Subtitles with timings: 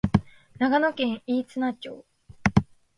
[0.57, 2.03] 長野県飯綱町